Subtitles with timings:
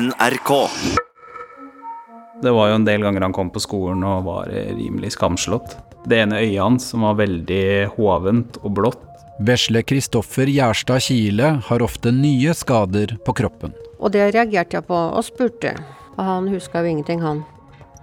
[0.00, 0.50] NRK.
[2.42, 5.76] Det var jo en del ganger han kom på skolen og var rimelig skamslått.
[6.10, 9.04] Det ene øyet hans som var veldig hovent og blått.
[9.46, 13.74] Vesle Kristoffer Gjerstad Kile har ofte nye skader på kroppen.
[14.00, 15.76] Og det reagerte jeg på, og spurte.
[16.16, 17.44] Og han huska jo ingenting, han.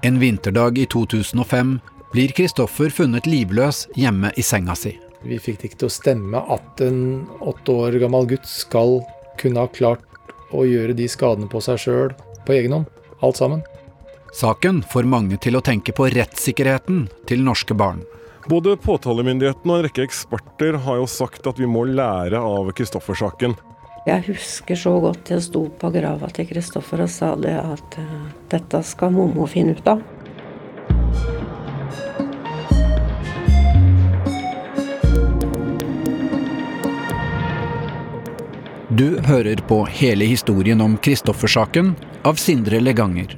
[0.08, 1.73] En vinterdag i 2005
[2.14, 4.96] blir Kristoffer funnet livløs hjemme i senga si.
[5.28, 7.02] Vi fikk det ikke til å stemme at en
[7.44, 9.02] åtte år gammel gutt skal
[9.42, 10.08] kunne ha klart
[10.52, 12.15] å gjøre de skadene på seg sjøl
[12.45, 12.89] på egen hånd.
[13.21, 13.61] Alt sammen.
[14.33, 18.05] Saken får mange til å tenke på rettssikkerheten til norske barn.
[18.50, 23.54] Både påtalemyndigheten og en rekke eksperter har jo sagt at vi må lære av Kristoffer-saken.
[24.07, 28.31] Jeg husker så godt jeg sto på grava til Kristoffer og sa det at uh,
[28.50, 30.01] dette skal mormor finne ut av.
[38.91, 41.94] Du hører på hele historien om Kristoffer-saken
[42.27, 43.38] av Sindre Leganger.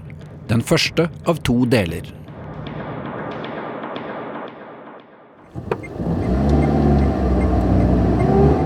[0.50, 2.08] Den første av to deler.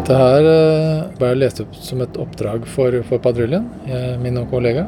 [0.07, 3.67] Det her eh, ble lest opp som et oppdrag for, for patruljen,
[4.23, 4.87] min og kollega.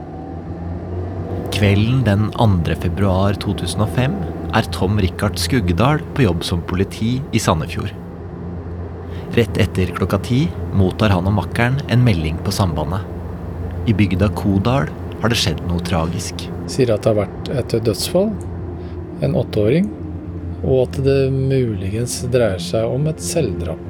[1.51, 2.79] Kvelden den 2.
[2.79, 4.21] februar 2005
[4.55, 7.91] er Tom Rikard Skuggedal på jobb som politi i Sandefjord.
[9.33, 10.39] Rett etter klokka ti
[10.73, 13.05] mottar han og makkeren en melding på sambandet.
[13.85, 14.89] I bygda Kodal
[15.21, 16.47] har det skjedd noe tragisk.
[16.69, 18.31] Sier at det har vært et dødsfall,
[19.21, 19.91] en åtteåring,
[20.63, 23.85] og at det muligens dreier seg om et selvdrap.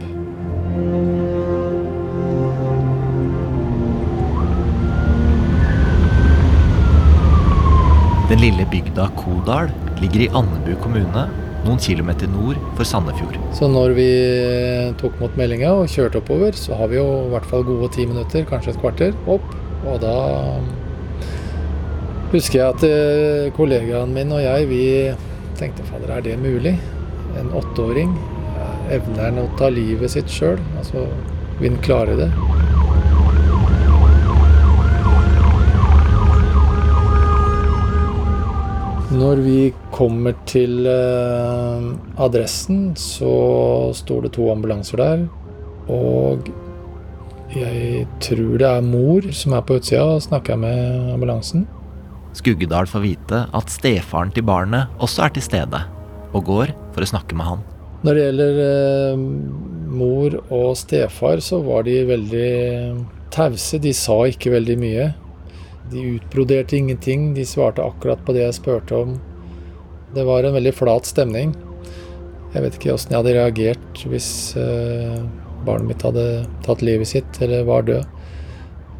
[8.30, 9.72] Den lille bygda Kodal
[10.04, 11.30] ligger i Andebu kommune,
[11.66, 13.38] noen kilometer nord for Sandefjord.
[13.58, 14.10] Så når vi
[15.02, 18.08] tok mot meldinga og kjørte oppover, så har vi jo i hvert fall gode ti
[18.10, 19.56] minutter, kanskje et kvarter, opp.
[19.90, 20.16] Og da
[22.34, 24.84] husker jeg at eh, kollegaen min og jeg, vi
[25.60, 26.76] tenkte fader, er det mulig?
[27.40, 28.14] En åtteåring
[28.94, 30.60] evner han å ta livet sitt sjøl?
[30.80, 31.06] Altså,
[31.60, 32.30] vil han klare det?
[39.10, 39.60] Når vi
[39.90, 41.86] kommer til eh,
[42.22, 45.24] adressen, så står det to ambulanser der.
[45.90, 46.52] Og
[47.56, 51.66] jeg tror det er mor som er på utsida og snakker med ambulansen.
[52.38, 55.82] Skuggedal får vite at stefaren til barnet også er til stede,
[56.30, 57.64] og går for å snakke med han.
[58.06, 59.24] Når det gjelder eh,
[59.90, 62.54] mor og stefar, så var de veldig
[63.34, 63.82] tause.
[63.82, 65.10] De sa ikke veldig mye.
[65.92, 67.34] De utbroderte ingenting.
[67.34, 69.18] De svarte akkurat på det jeg spurte om.
[70.16, 71.54] Det var en veldig flat stemning.
[72.54, 75.20] Jeg vet ikke åssen jeg hadde reagert hvis eh,
[75.68, 76.26] barnet mitt hadde
[76.66, 78.06] tatt livet sitt eller var død.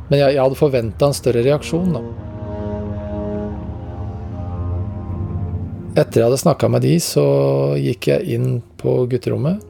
[0.10, 2.04] Men jeg, jeg hadde forventa en større reaksjon, da.
[5.98, 7.26] Etter jeg hadde snakka med de, så
[7.82, 9.66] gikk jeg inn på gutterommet.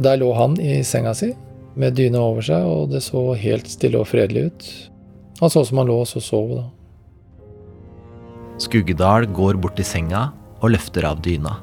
[0.00, 1.34] Der lå han i senga si
[1.76, 4.70] med dyne over seg, og det så helt stille og fredelig ut.
[5.42, 6.64] Han så som han lå og sov, da.
[8.62, 10.28] Skuggedal går bort til senga
[10.62, 11.56] og løfter av dyna.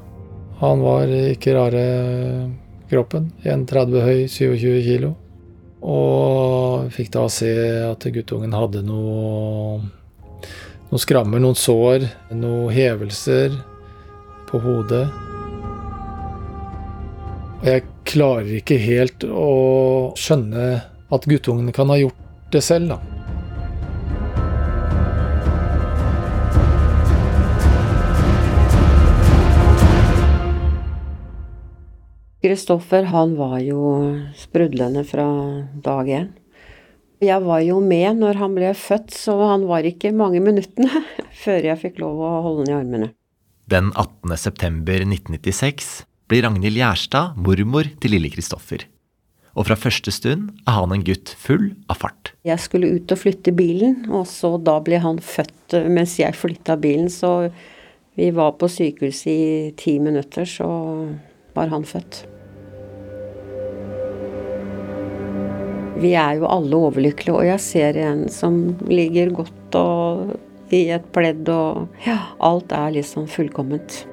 [0.60, 1.84] Han var ikke rare
[2.90, 3.30] kroppen.
[3.40, 5.14] 1,30 høy, 27 kilo.
[5.80, 7.54] Og fikk da se
[7.86, 9.78] at guttungen hadde noe,
[10.90, 12.04] noen skrammer, noen sår,
[12.36, 13.56] noen hevelser
[14.50, 15.06] på hodet.
[17.62, 20.68] Og jeg klarer ikke helt å skjønne
[21.08, 23.09] at guttungen kan ha gjort det selv, da.
[32.40, 33.80] Kristoffer han var jo
[34.32, 35.26] sprudlende fra
[35.84, 36.30] dag én.
[37.20, 41.02] Jeg var jo med når han ble født, så han var ikke mange minuttene
[41.42, 43.10] før jeg fikk lov å holde han i armene.
[43.68, 44.32] Den 18.
[44.40, 45.90] september 1996
[46.32, 48.86] blir Ragnhild Gjerstad mormor til lille Kristoffer.
[49.52, 52.32] Og fra første stund er han en gutt full av fart.
[52.48, 56.80] Jeg skulle ut og flytte bilen, og så da ble han født mens jeg flytta
[56.80, 57.12] bilen.
[57.12, 57.50] Så
[58.16, 60.70] vi var på sykehuset i ti minutter, så
[61.52, 62.29] var han født.
[66.00, 68.56] Vi er jo alle overlykkelige, og jeg ser en som
[68.88, 70.38] ligger godt og
[70.72, 74.04] i et pledd og Ja, alt er liksom fullkomment.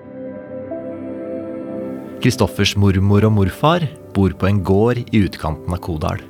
[2.17, 3.85] Kristoffers mormor og morfar
[4.15, 6.23] bor på en gård i utkanten av Kodal.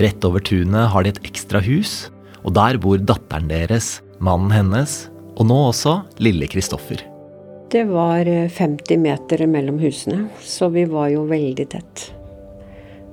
[0.00, 2.08] Rett over tunet har de et ekstra hus,
[2.46, 7.04] og der bor datteren deres, mannen hennes, og nå også lille Kristoffer.
[7.74, 12.13] Det var 50 meter mellom husene, så vi var jo veldig tett.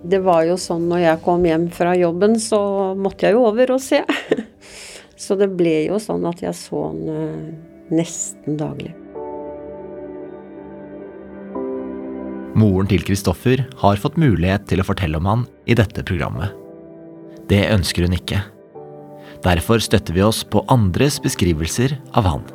[0.02, 2.60] Det var jo sånn når jeg kom hjem fra jobben, så
[2.98, 4.02] måtte jeg jo over og se.
[5.22, 7.50] Så det ble jo sånn at jeg så han eh,
[7.94, 8.96] nesten daglig.
[12.58, 16.58] Moren til Kristoffer har fått mulighet til å fortelle om han i dette programmet.
[17.52, 18.42] Det ønsker hun ikke.
[19.46, 22.50] Derfor støtter vi oss på andres beskrivelser av han.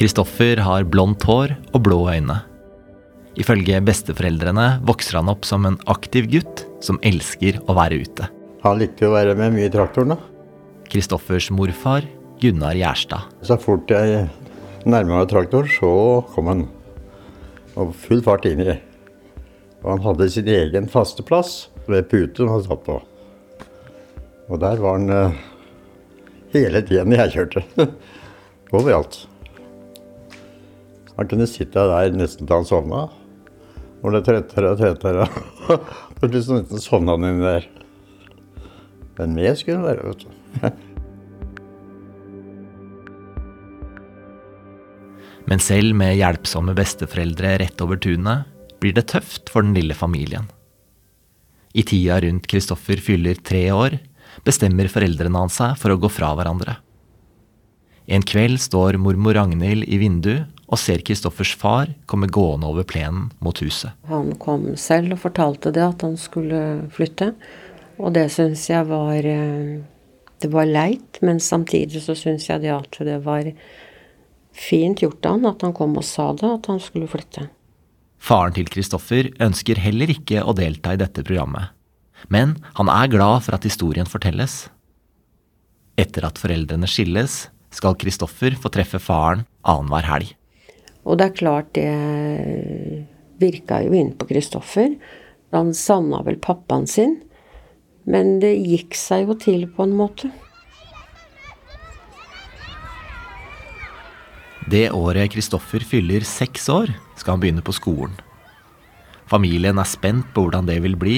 [0.00, 2.40] Kristoffer har blondt hår og blå øyne.
[3.40, 8.28] Ifølge besteforeldrene vokser han opp som en aktiv gutt som elsker å være ute.
[8.62, 10.14] Han likte å være med mye i traktoren.
[10.14, 10.18] da.
[10.92, 12.04] Kristoffers morfar,
[12.42, 13.30] Gunnar Gjerstad.
[13.42, 14.26] Så fort jeg
[14.84, 16.66] nærma meg traktoren, så kom han.
[17.80, 18.76] Og full fart inn i.
[19.82, 22.98] Og han hadde sin egen faste plass ved puten han satt på.
[24.52, 25.40] Og der var han eh,
[26.52, 27.64] hele tiden jeg kjørte.
[28.76, 29.22] Overalt.
[31.16, 33.06] Han kunne sitte der nesten til han sovna.
[34.02, 35.28] Og er trettere og trettere.
[35.70, 35.84] Og
[36.18, 37.68] plutselig nesten sovna han inni der.
[39.18, 40.30] Men med skulle han være, vet du.
[45.50, 48.48] Men selv med hjelpsomme besteforeldre rett over tunet,
[48.82, 50.46] blir det tøft for den lille familien.
[51.72, 53.98] I tida rundt Kristoffer fyller tre år,
[54.46, 56.78] bestemmer foreldrene hans seg for å gå fra hverandre.
[58.10, 63.28] En kveld står mormor Ragnhild i vinduet og ser Kristoffers far komme gående over plenen
[63.44, 63.92] mot huset.
[64.08, 66.62] Han kom selv og fortalte det, at han skulle
[66.94, 67.34] flytte.
[68.00, 69.82] Og det syns jeg var eh,
[70.42, 73.52] Det var leit, men samtidig så syns jeg det at det var
[74.52, 77.46] fint gjort av han at han kom og sa det, at han skulle flytte.
[78.18, 81.70] Faren til Kristoffer ønsker heller ikke å delta i dette programmet.
[82.30, 84.68] Men han er glad for at historien fortelles.
[85.98, 90.34] Etter at foreldrene skilles, skal Kristoffer få treffe faren annenhver helg.
[91.02, 93.06] Og det er klart, det
[93.42, 94.94] virka jo inn på Kristoffer.
[95.52, 97.18] Han savna vel pappaen sin.
[98.08, 100.30] Men det gikk seg jo til på en måte.
[104.72, 108.14] Det året Kristoffer fyller seks år, skal han begynne på skolen.
[109.28, 111.16] Familien er spent på hvordan det vil bli,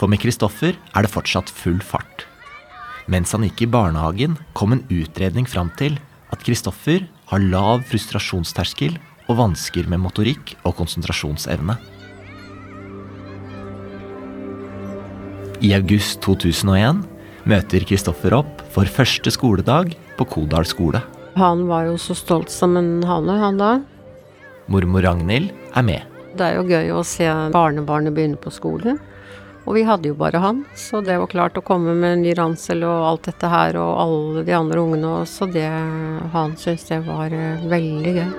[0.00, 2.24] for med Kristoffer er det fortsatt full fart.
[3.06, 6.00] Mens han gikk i barnehagen, kom en utredning fram til
[6.34, 11.76] at Kristoffer har lav frustrasjonsterskel og vansker med motorikk og konsentrasjonsevne.
[15.64, 17.02] I august 2001
[17.48, 21.00] møter Kristoffer opp for første skoledag på Kodal skole.
[21.36, 23.72] Han var jo så stolt som en hane, han da.
[24.72, 26.16] Mormor Ragnhild er med.
[26.36, 28.98] Det er jo gøy å se barnebarnet begynne på skolen.
[29.66, 32.84] Og vi hadde jo bare han, så det var klart å komme med ny ransel
[32.86, 35.66] og alt dette her og alle de andre ungene, så det
[36.32, 38.30] Han syntes det var eh, veldig gøy.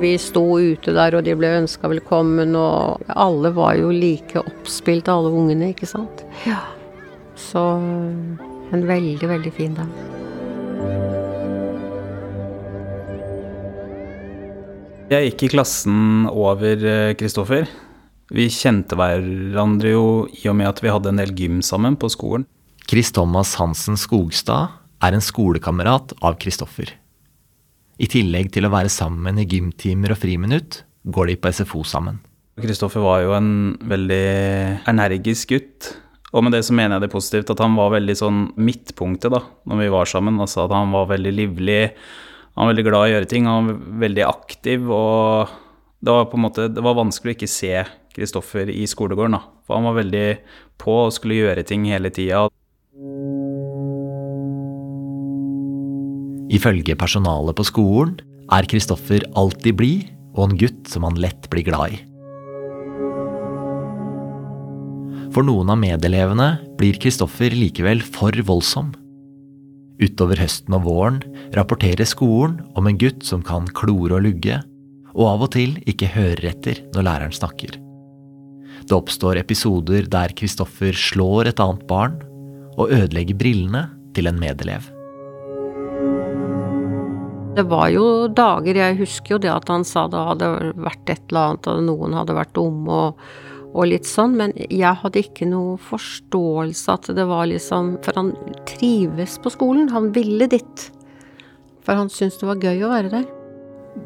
[0.00, 5.08] Vi sto ute der, og de ble ønska velkommen, og alle var jo like oppspilt,
[5.08, 6.24] alle ungene, ikke sant.
[6.44, 6.60] Ja.
[7.38, 7.62] Så
[8.74, 9.90] en veldig, veldig fin dag.
[15.12, 17.68] Jeg gikk i klassen over Kristoffer.
[18.34, 22.10] Vi kjente hverandre jo i og med at vi hadde en del gym sammen på
[22.10, 22.48] skolen.
[22.88, 24.74] Chris Thomas Hansen Skogstad
[25.04, 26.90] er en skolekamerat av Kristoffer.
[27.94, 32.18] I tillegg til å være sammen i gymtimer og friminutt, går de på SFO sammen.
[32.58, 33.50] Kristoffer var jo en
[33.90, 34.24] veldig
[34.90, 35.90] energisk gutt.
[36.34, 39.44] Og med det så mener jeg det positivt at han var veldig sånn midtpunktet da,
[39.70, 40.40] når vi var sammen.
[40.42, 41.82] Altså at han var veldig livlig,
[42.54, 44.90] han var veldig glad i å gjøre ting, han var veldig aktiv.
[44.90, 45.54] Og
[46.02, 47.76] det var på en måte, det var vanskelig å ikke se
[48.14, 49.38] Kristoffer i skolegården.
[49.38, 50.26] da, For han var veldig
[50.82, 52.48] på og skulle gjøre ting hele tida.
[56.52, 58.18] Ifølge personalet på skolen
[58.52, 62.00] er Kristoffer alltid blid og en gutt som han lett blir glad i.
[65.34, 68.92] For noen av medelevene blir Kristoffer likevel for voldsom.
[70.02, 71.20] Utover høsten og våren
[71.54, 74.60] rapporterer skolen om en gutt som kan klore og lugge,
[75.14, 77.78] og av og til ikke hører etter når læreren snakker.
[78.84, 82.18] Det oppstår episoder der Kristoffer slår et annet barn
[82.74, 84.93] og ødelegger brillene til en medelev.
[87.54, 91.20] Det var jo dager, jeg husker jo det at han sa det hadde vært et
[91.30, 93.20] eller annet, og noen hadde vært dumme og,
[93.70, 98.32] og litt sånn, men jeg hadde ikke noe forståelse at det var liksom For han
[98.66, 100.88] trives på skolen, han ville dit.
[101.86, 103.30] For han syntes det var gøy å være der.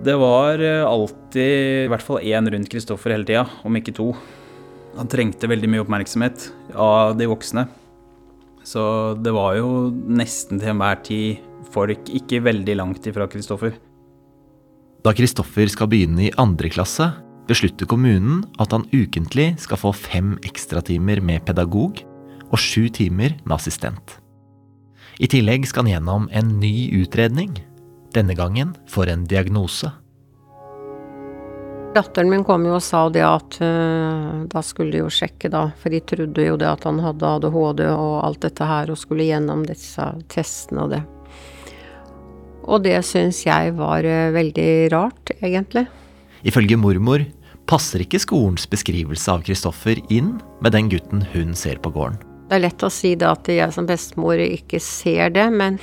[0.05, 4.11] Det var eh, alltid i hvert fall én rundt Kristoffer hele tida, om ikke to.
[5.01, 7.65] Han trengte veldig mye oppmerksomhet av de voksne.
[8.61, 8.83] Så
[9.25, 11.48] det var jo nesten til enhver tid
[11.79, 13.77] folk ikke veldig langt ifra Kristoffer.
[15.07, 17.13] Da Kristoffer skal begynne i andre klasse,
[17.49, 22.03] beslutter kommunen at han ukentlig skal få fem ekstratimer med pedagog
[22.49, 24.19] og sju timer med assistent.
[25.19, 27.57] I tillegg skal han gjennom en ny utredning,
[28.15, 29.91] denne gangen for en diagnose.
[31.97, 35.71] Datteren min kom jo og sa det at uh, da skulle de jo sjekke, da.
[35.81, 39.27] For de trodde jo det at han hadde ADHD og alt dette her, og skulle
[39.27, 41.03] gjennom disse testene og det.
[42.69, 45.87] Og det syns jeg var uh, veldig rart, egentlig.
[46.47, 47.25] Ifølge mormor
[47.69, 52.21] passer ikke skolens beskrivelse av Kristoffer inn med den gutten hun ser på gården.
[52.49, 55.77] Det er lett å si det at jeg som bestemor ikke ser det, men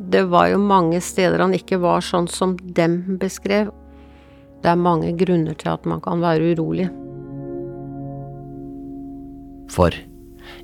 [0.00, 3.68] det var jo mange steder han ikke var sånn som dem beskrev.
[4.64, 6.88] Det er mange grunner til at man kan være urolig.
[9.70, 9.92] For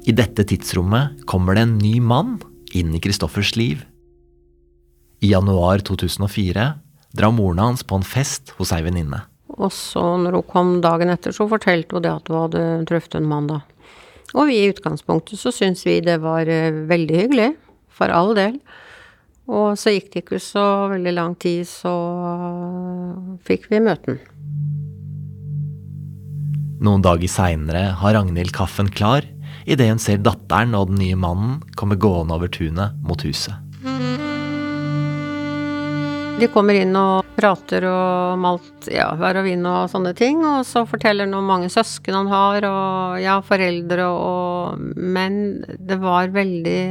[0.08, 2.38] i dette tidsrommet kommer det en ny mann
[2.76, 3.84] inn i Kristoffers liv.
[5.24, 6.66] I januar 2004
[7.16, 9.22] drar moren hans på en fest hos ei venninne.
[9.56, 13.16] Og så når hun kom dagen etter, så fortalte hun det at hun hadde truffet
[13.16, 13.62] en mann, da.
[14.36, 17.52] Og vi i utgangspunktet så syns vi det var eh, veldig hyggelig,
[17.88, 18.58] for all del.
[19.46, 21.94] Og så gikk det ikke så veldig lang tid, så
[23.46, 24.18] fikk vi møten.
[26.82, 29.24] Noen dager seinere har Ragnhild kaffen klar
[29.66, 33.56] idet hun ser datteren og den nye mannen komme gående over tunet mot huset.
[36.36, 40.42] De kommer inn og prater om alt, ja, vær og vind og sånne ting.
[40.44, 45.96] Og så forteller han om mange søsken han har, og ja, foreldre og Men det
[46.02, 46.82] var veldig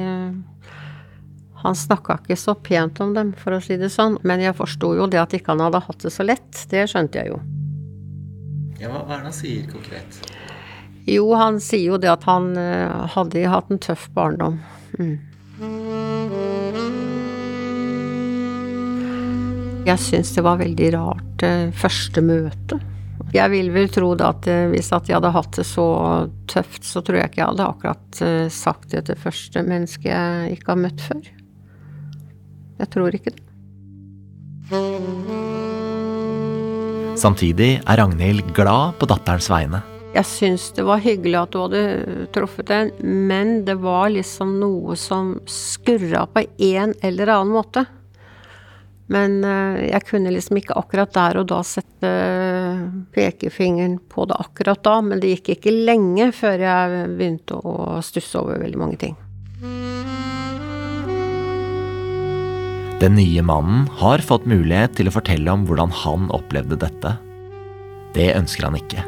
[1.62, 4.18] Han snakka ikke så pent om dem, for å si det sånn.
[4.26, 6.66] Men jeg forsto jo det at ikke han hadde hatt det så lett.
[6.70, 7.40] Det skjønte jeg jo.
[8.82, 10.20] Ja, hva er det han sier konkret?
[11.06, 14.58] Jo, han sier jo det at han uh, hadde hatt en tøff barndom.
[14.98, 15.20] Mm.
[19.86, 22.80] Jeg syns det var veldig rart eh, første møte.
[23.36, 25.86] Jeg vil vel tro da at eh, hvis at jeg hadde hatt det så
[26.50, 30.56] tøft, så tror jeg ikke jeg hadde akkurat eh, sagt det til første menneske jeg
[30.56, 31.28] ikke har møtt før.
[32.82, 33.44] Jeg tror ikke det.
[37.22, 39.84] Samtidig er Ragnhild glad på datterens vegne.
[40.16, 44.98] Jeg syns det var hyggelig at du hadde truffet en, men det var liksom noe
[44.98, 47.86] som skurra på en eller annen måte.
[49.14, 52.12] Men eh, jeg kunne liksom ikke akkurat der og da sette
[53.14, 58.42] pekefingeren på det akkurat da, men det gikk ikke lenge før jeg begynte å stusse
[58.42, 59.16] over veldig mange ting.
[62.96, 67.18] Den nye mannen har fått mulighet til å fortelle om hvordan han opplevde dette.
[68.16, 69.04] Det ønsker han ikke.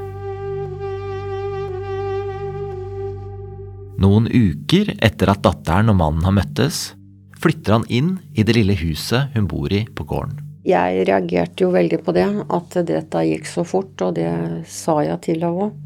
[3.97, 6.91] Noen uker etter at datteren og mannen har møttes,
[7.41, 10.43] flytter han inn i det lille huset hun bor i på gården.
[10.67, 14.31] Jeg reagerte jo veldig på det, at dette gikk så fort, og det
[14.67, 15.77] sa jeg til henne òg.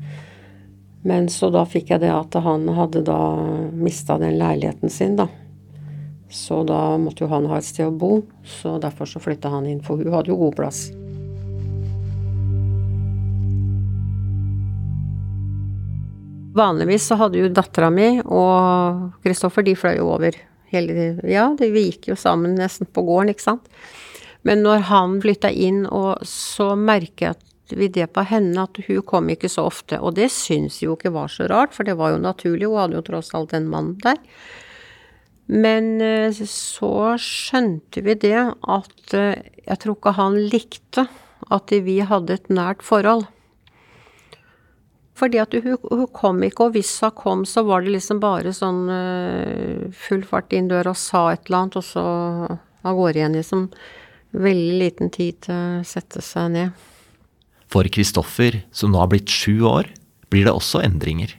[1.06, 3.20] Men så da fikk jeg det at han hadde da
[3.74, 5.28] mista den leiligheten sin, da.
[6.32, 9.68] Så da måtte jo han ha et sted å bo, så derfor så flytta han
[9.70, 10.86] inn, for hun hadde jo god plass.
[16.58, 20.36] Vanligvis så hadde jo dattera mi og Kristoffer, de fløy jo over
[20.72, 23.70] hele Ja, det, vi gikk jo sammen nesten på gården, ikke sant.
[24.48, 27.38] Men når han flytta inn, og så merker
[27.72, 30.00] vi det på henne, at hun kom ikke så ofte.
[30.02, 33.00] Og det syns jo ikke var så rart, for det var jo naturlig, hun hadde
[33.00, 34.20] jo tross alt en mann der.
[35.52, 41.08] Men eh, så skjønte vi det at eh, jeg tror ikke han likte
[41.52, 43.26] at vi hadde et nært forhold.
[45.22, 48.54] Fordi at hun, hun, kom ikke, og hvis hun kom, så var det liksom bare
[48.58, 52.06] sånn uh, full fart inn døra og sa et eller annet, og så
[52.82, 53.68] av gårde igjen, liksom.
[54.32, 56.88] Veldig liten tid til å sette seg ned.
[57.72, 59.92] For Kristoffer, som nå har blitt sju år,
[60.32, 61.36] blir det også endringer.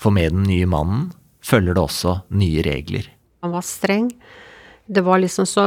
[0.00, 1.08] For med den nye mannen
[1.44, 3.08] følger det også nye regler.
[3.42, 4.12] Han var streng.
[4.86, 5.66] Det var liksom så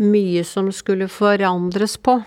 [0.00, 2.18] mye som skulle forandres på.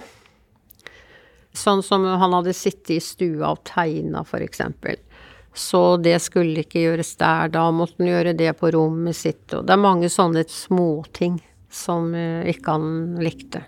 [1.59, 4.99] Sånn som han hadde sittet i stua og tegna, eksempel.
[5.53, 9.65] Så det skulle ikke gjøres der, da måtte han gjøre det på rommet sitt, og
[9.67, 11.39] det er mange sånne småting
[11.69, 13.63] som eh, ikke han likte.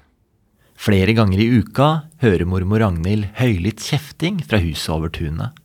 [0.81, 1.89] Flere ganger i uka
[2.23, 5.57] hører mormor Ragnhild høylytt kjefting fra huset over tunet.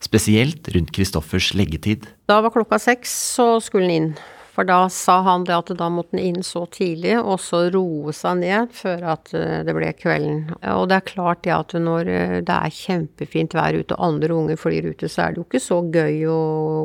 [0.00, 2.06] Spesielt rundt Kristoffers leggetid.
[2.30, 4.12] Da var klokka seks, så skulle han inn.
[4.60, 8.12] For da sa han det at da måtte han inn så tidlig, og så roe
[8.12, 10.42] seg ned før at eh, det ble kvelden.
[10.74, 14.36] Og det er klart det at når eh, det er kjempefint vær ute og andre
[14.36, 16.42] unger flyr ute, så er det jo ikke så gøy å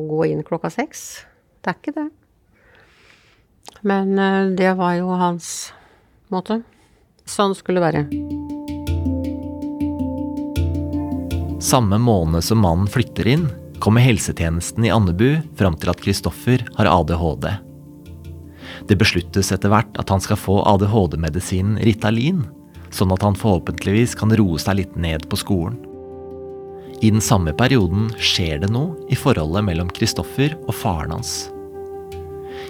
[0.07, 1.03] gå inn klokka seks.
[1.59, 2.07] Det er ikke det.
[3.83, 5.51] Men eh, det var jo hans
[6.31, 6.61] måte.
[7.27, 8.07] Sånn skulle det være.
[11.59, 13.47] Samme måned som mannen flytter inn,
[13.83, 17.64] kommer helsetjenesten i Andebu fram til at Kristoffer har ADHD.
[18.85, 22.43] Det besluttes etter hvert at han skal få ADHD-medisinen Ritalin,
[22.93, 25.79] sånn at han forhåpentligvis kan roe seg litt ned på skolen.
[27.03, 31.33] I den samme perioden skjer det noe i forholdet mellom Kristoffer og faren hans.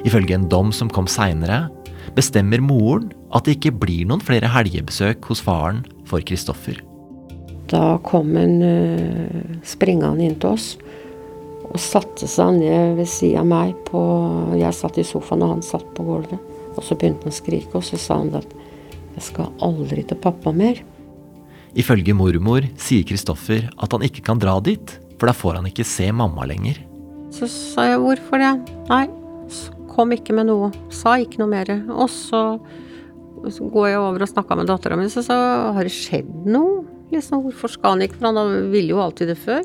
[0.08, 1.68] Ifølge en dom som kom seinere,
[2.18, 6.80] bestemmer moren at det ikke blir noen flere helgebesøk hos faren for Kristoffer.
[7.70, 10.76] Da kom han uh, springende inn til oss
[11.76, 13.76] og satte seg ned ved sida av meg.
[13.88, 14.02] På,
[14.56, 16.40] jeg satt i sofaen, og han satt på gulvet.
[16.76, 18.48] Og så begynte han å skrike, og så sa han at
[19.16, 20.84] 'jeg skal aldri til pappa mer'.
[21.76, 25.86] Ifølge mormor sier Kristoffer at han ikke kan dra dit, for da får han ikke
[25.86, 26.80] se mamma lenger.
[27.32, 28.88] Så sa jeg 'hvorfor det'?
[28.90, 29.08] Nei,
[29.88, 30.72] kom ikke med noe.
[30.90, 31.68] Sa ikke noe mer.
[31.90, 32.60] Og så,
[33.44, 36.86] går jeg over og snakker med dattera mi, så sa 'har det skjedd noe'?
[37.12, 38.16] Liksom, hvorfor skal han ikke?
[38.16, 39.64] For han ville jo alltid det før.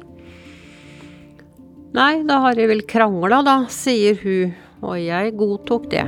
[1.91, 4.53] Nei, da har jeg vel krangla, da, sier hun,
[4.87, 6.05] og jeg godtok det.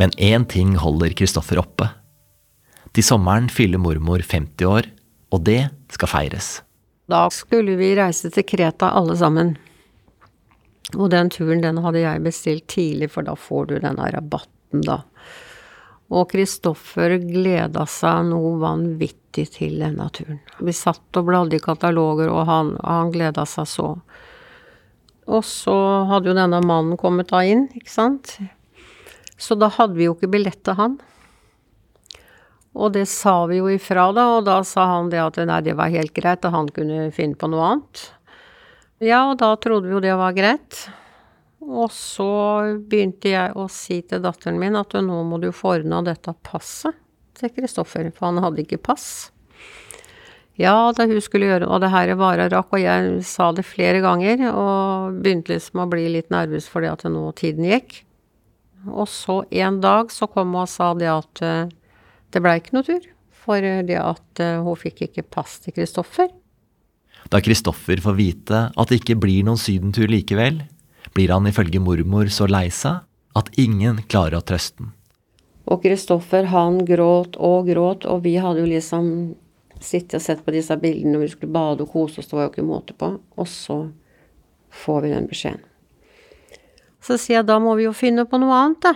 [0.00, 1.86] Men én ting holder Kristoffer oppe.
[2.90, 4.90] Til sommeren fyller mormor 50 år,
[5.30, 5.60] og det
[5.94, 6.50] skal feires.
[7.06, 9.54] Da skulle vi reise til Kreta alle sammen.
[10.96, 15.04] Og den turen den hadde jeg bestilt tidlig, for da får du denne rabatten, da.
[16.10, 20.40] Og Kristoffer gleda seg noe vanvittig til denne turen.
[20.58, 23.88] Vi satt og bladde i kataloger, og han, han gleda seg så.
[25.30, 25.76] Og så
[26.10, 28.34] hadde jo denne mannen kommet da inn, ikke sant.
[29.40, 30.98] Så da hadde vi jo ikke billett til han.
[32.74, 35.74] Og det sa vi jo ifra, da, og da sa han det at nei, det
[35.78, 38.06] var helt greit, at han kunne finne på noe annet.
[39.02, 40.84] Ja, og da trodde vi jo det var greit.
[41.60, 42.30] Og så
[42.88, 46.96] begynte jeg å si til datteren min at nå må du få ordna dette passet
[47.40, 49.30] til Kristoffer, for han hadde ikke pass.
[50.60, 54.02] Ja, da hun skulle gjøre og det her varer rakk, og jeg sa det flere
[54.04, 58.02] ganger, og begynte liksom å bli litt nervøs fordi at nå tiden gikk.
[58.88, 61.72] Og så en dag så kom hun og sa det at uh,
[62.32, 66.28] det blei ikke noe tur, for det at uh, hun fikk ikke pass til Kristoffer.
[67.32, 70.62] Da Kristoffer får vite at det ikke blir noen sydentur likevel,
[71.16, 73.04] blir han ifølge mormor så lei seg
[73.36, 74.96] at ingen klarer å trøste han.
[75.66, 79.10] Og Kristoffer, han gråt og gråt, og vi hadde jo liksom
[79.80, 82.48] sittet og sett på disse bildene når vi skulle bade og kose oss, det var
[82.48, 83.12] jo ikke måte på.
[83.36, 83.78] Og så
[84.84, 85.64] får vi den beskjeden.
[87.00, 88.94] Så sier jeg da må vi jo finne på noe annet, da.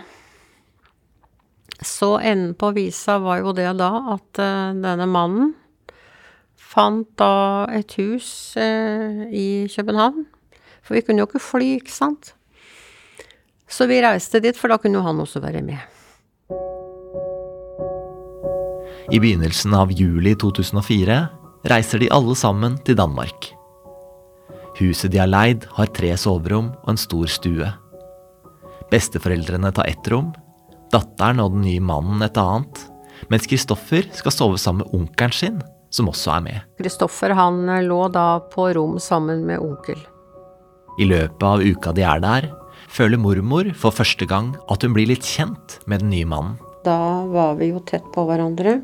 [1.85, 5.55] Så enden på visa var jo det da at uh, denne mannen
[6.55, 8.29] fant da et hus
[8.61, 10.25] uh, i København
[10.85, 12.35] for vi kunne jo ikke fly, ikke sant.
[13.69, 15.81] Så vi reiste dit, for da kunne jo han også være med.
[19.13, 21.17] I begynnelsen av juli 2004
[21.69, 23.51] reiser de alle sammen til Danmark.
[24.79, 27.69] Huset de har leid, har tre soverom og en stor stue.
[28.89, 30.33] Besteforeldrene tar ett rom,
[30.93, 32.81] datteren og den nye mannen et annet,
[33.29, 35.61] mens Kristoffer skal sove sammen med onkelen sin,
[35.93, 36.65] som også er med.
[36.81, 40.01] Kristoffer han lå da på rom sammen med onkel.
[40.97, 42.51] I løpet av uka de er der,
[42.89, 46.57] føler mormor for første gang at hun blir litt kjent med den nye mannen.
[46.85, 48.83] Da var vi jo tett på hverandre.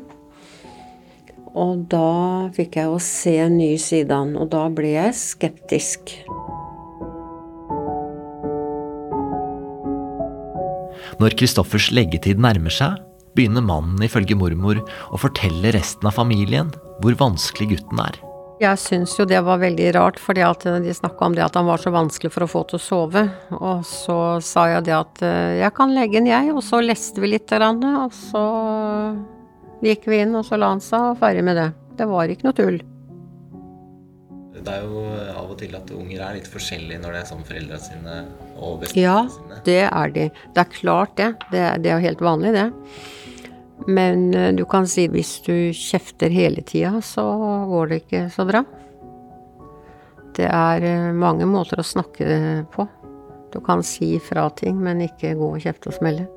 [1.57, 5.17] Og da fikk jeg jo se en ny side av han, og da ble jeg
[5.19, 6.13] skeptisk.
[11.21, 12.97] Når Kristoffers leggetid nærmer seg,
[13.35, 14.79] begynner mannen ifølge mormor
[15.11, 16.71] å fortelle resten av familien
[17.03, 18.19] hvor vanskelig gutten er.
[18.61, 20.45] Jeg syns jo det var veldig rart, fordi
[20.85, 23.23] de snakka om det at han var så vanskelig for å få til å sove.
[23.57, 26.51] Og så sa jeg det at eh, jeg kan legge inn, jeg.
[26.53, 28.43] Og så leste vi litt, og så
[29.81, 31.69] gikk vi inn, og så la han seg, og ferdig med det.
[31.99, 32.81] Det var ikke noe tull.
[34.61, 37.47] Det er jo av og til at unger er litt forskjellige når det er med
[37.49, 38.17] foreldrene sine
[38.61, 39.55] og besteforeldrene sine.
[39.55, 40.27] Ja, det er de.
[40.53, 41.31] Det er klart det.
[41.49, 42.67] Det, det er jo helt vanlig, det.
[43.87, 47.25] Men eh, du kan si hvis du kjefter hele tida, så
[47.71, 48.61] går det ikke så bra.
[50.37, 52.27] Det er eh, mange måter å snakke
[52.75, 52.85] på.
[53.51, 56.29] Du kan si fra ting, men ikke gå og kjefte og smelle.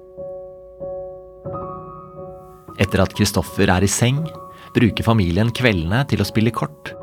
[2.83, 4.25] Etter at Kristoffer er i seng,
[4.75, 6.95] bruker familien kveldene til å spille kort.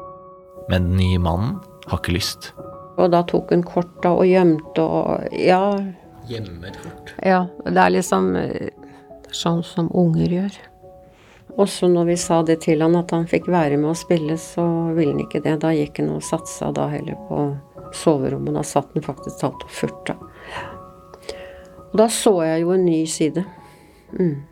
[0.70, 2.52] Men den nye mannen har ikke lyst.
[3.00, 5.64] Og da tok hun kort da, og gjemte og ja.
[6.30, 7.16] Gjemmer kort?
[7.24, 7.46] Ja.
[7.66, 8.70] Det er liksom eh,
[9.34, 10.60] sånn som unger gjør.
[11.60, 14.64] Også når vi sa det til han at han fikk være med å spille, så
[14.96, 15.58] ville han ikke det.
[15.64, 17.48] Da gikk han og satsa da heller på
[17.96, 18.56] soverommet.
[18.56, 20.16] Da satt han faktisk talt og furta.
[21.92, 23.44] Og da så jeg jo en ny side.
[24.16, 24.51] Mm.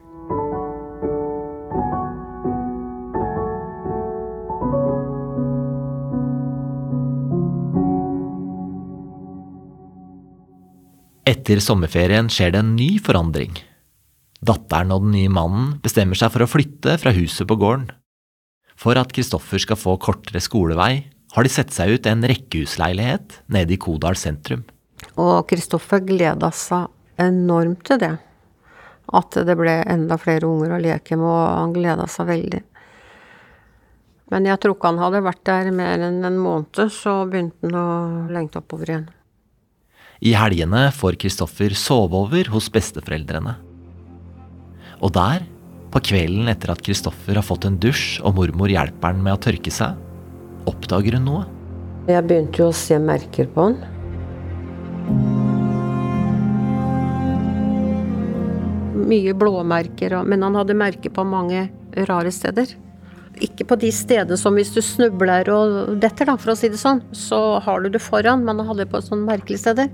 [11.30, 13.52] Etter sommerferien skjer det en ny forandring.
[14.42, 17.92] Datteren og den nye mannen bestemmer seg for å flytte fra huset på gården.
[18.80, 21.04] For at Kristoffer skal få kortere skolevei,
[21.36, 24.63] har de sett seg ut en rekkehusleilighet nede i Kodal sentrum.
[25.22, 26.88] Og Kristoffer gleda seg
[27.22, 28.15] enormt til det.
[29.13, 32.63] At det ble enda flere unger å leke med, og han gleda seg veldig.
[34.34, 37.78] Men jeg tror ikke han hadde vært der mer enn en måned, så begynte han
[37.78, 37.88] å
[38.34, 39.10] lengte oppover igjen.
[40.19, 43.53] I helgene får Kristoffer sove over hos besteforeldrene.
[44.99, 45.45] Og der,
[45.93, 49.39] på kvelden etter at Kristoffer har fått en dusj og mormor hjelper han med å
[49.45, 49.95] tørke seg,
[50.67, 51.45] oppdager hun noe.
[52.10, 53.79] Jeg begynte jo å se merker på han.
[59.10, 61.69] Mye blåmerker, men han hadde merker på mange
[62.12, 62.75] rare steder.
[63.39, 66.80] Ikke på de stedene som hvis du snubler og detter, da, for å si det
[66.82, 69.88] sånn, så har du det foran, men hadde det på sånne merkelige steder.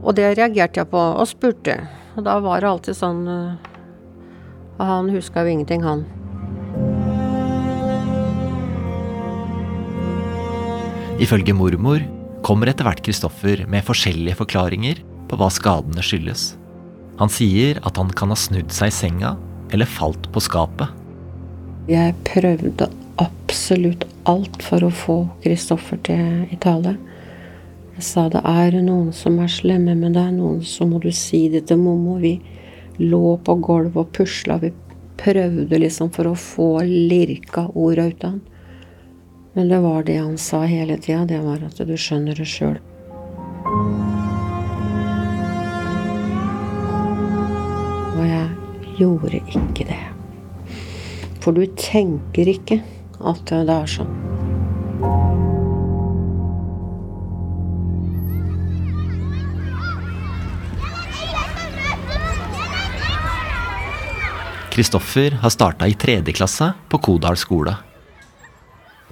[0.00, 1.76] Og det reagerte jeg på, og spurte.
[2.16, 6.02] Og da var det alltid sånn Og Han huska jo ingenting, han.
[11.22, 12.02] Ifølge mormor
[12.42, 16.56] kommer etter hvert Kristoffer med forskjellige forklaringer på hva skadene skyldes.
[17.20, 19.36] Han sier at han kan ha snudd seg i senga
[19.72, 20.90] eller falt på skapet.
[21.90, 22.86] Jeg prøvde
[23.18, 26.92] absolutt alt for å få Kristoffer til i tale.
[27.96, 31.48] Jeg sa det er noen som er slemme med deg, noen så må du si
[31.50, 32.20] det til mommo.
[32.22, 32.36] Vi
[33.02, 34.60] lå på gulvet og pusla.
[34.62, 34.70] Vi
[35.18, 38.40] prøvde liksom for å få lirka orda ut av han.
[39.52, 41.26] Men det var det han sa hele tida.
[41.26, 42.78] Det var at du skjønner det sjøl.
[48.14, 50.02] Og jeg gjorde ikke det.
[51.42, 52.78] For du tenker ikke
[53.26, 54.18] at det er sånn.
[64.72, 67.74] Kristoffer har starta i tredje klasse på Kodal skole.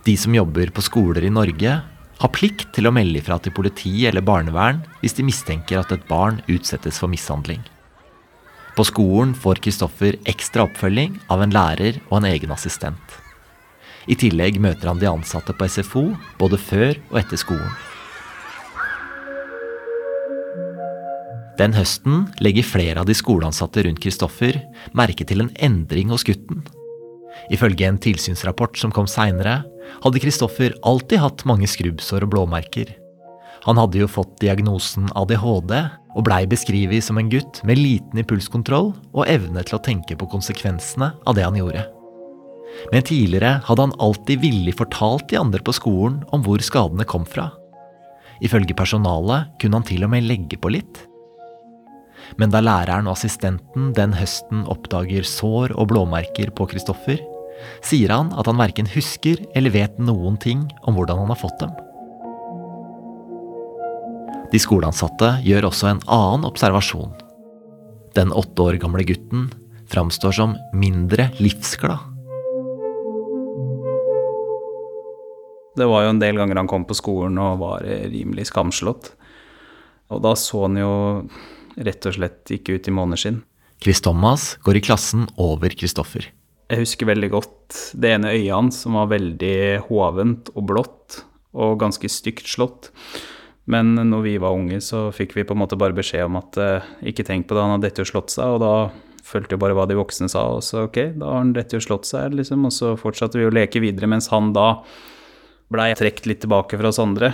[0.06, 1.74] De som jobber på skoler i Norge,
[2.20, 6.08] har plikt til å melde ifra til politi eller barnevern hvis de mistenker at et
[6.08, 7.60] barn utsettes for mishandling.
[8.76, 13.16] På skolen får Kristoffer ekstra oppfølging av en lærer og en egen assistent.
[14.08, 16.04] I tillegg møter han de ansatte på SFO
[16.40, 17.72] både før og etter skolen.
[21.60, 24.56] Den høsten legger flere av de skoleansatte rundt Kristoffer
[24.96, 26.62] merke til en endring hos gutten.
[27.52, 29.60] Ifølge en tilsynsrapport som kom seinere,
[30.00, 32.94] hadde Kristoffer alltid hatt mange skrubbsår og blåmerker.
[33.66, 35.74] Han hadde jo fått diagnosen ADHD
[36.16, 40.28] og blei beskrevet som en gutt med liten impulskontroll og evne til å tenke på
[40.32, 41.84] konsekvensene av det han gjorde.
[42.92, 47.26] Men tidligere hadde han alltid villig fortalt de andre på skolen om hvor skadene kom
[47.28, 47.50] fra.
[48.40, 51.02] Ifølge personalet kunne han til og med legge på litt.
[52.40, 57.20] Men da læreren og assistenten den høsten oppdager sår og blåmerker på Kristoffer,
[57.84, 61.60] sier han at han verken husker eller vet noen ting om hvordan han har fått
[61.60, 61.74] dem.
[64.50, 67.12] De skoleansatte gjør også en annen observasjon.
[68.18, 69.46] Den åtte år gamle gutten
[69.90, 72.02] framstår som mindre livsglad.
[75.78, 79.12] Det var jo en del ganger han kom på skolen og var rimelig skamslått.
[80.10, 80.92] Og da så han jo
[81.78, 83.40] rett og slett ikke ut i måneskinn.
[83.80, 86.26] Chris Thomas går i klassen over Kristoffer.
[86.70, 91.22] Jeg husker veldig godt det ene øyet hans som var veldig hovent og blått
[91.54, 92.90] og ganske stygt slått.
[93.70, 96.58] Men når vi var unge, så fikk vi på en måte bare beskjed om at
[96.58, 98.72] eh, ikke tenk på det, han har dette jo slått seg, og da
[99.26, 101.84] fulgte jo bare hva de voksne sa, og så ok, da har han dette jo
[101.84, 104.80] slått seg, liksom, og så fortsatte vi å leke videre, mens han da
[105.70, 107.30] blei trukket litt tilbake fra oss andre.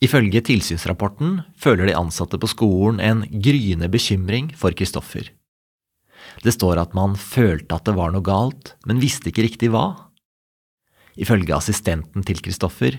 [0.00, 5.26] Ifølge tilsynsrapporten føler de ansatte på skolen en gryende bekymring for Kristoffer.
[6.40, 9.88] Det står at man følte at det var noe galt, men visste ikke riktig hva.
[11.20, 12.96] Ifølge assistenten til Kristoffer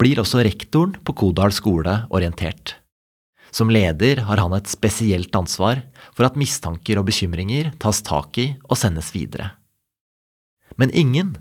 [0.00, 2.76] blir også rektoren på Kodal skole orientert.
[3.54, 5.80] Som leder har han et spesielt ansvar
[6.12, 9.54] for at mistanker og bekymringer tas tak i og sendes videre.
[10.76, 11.36] Men ingen,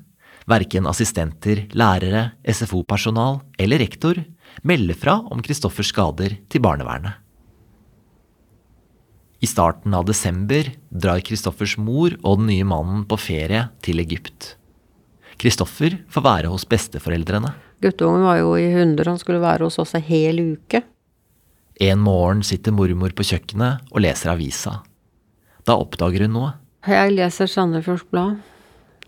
[0.47, 4.21] verken assistenter, lærere, SFO-personal eller rektor,
[4.63, 7.19] melder fra om Kristoffers skader til barnevernet.
[9.43, 14.55] I starten av desember drar Kristoffers mor og den nye mannen på ferie til Egypt.
[15.41, 17.51] Kristoffer får være hos besteforeldrene.
[17.83, 20.81] Guttungen var jo i hundre, han skulle være hos oss en hel uke.
[21.81, 24.77] En morgen sitter mormor på kjøkkenet og leser avisa.
[25.67, 26.53] Da oppdager hun noe.
[26.87, 28.37] Jeg leser Sandefjords Blad,